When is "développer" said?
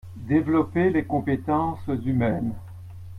0.27-0.89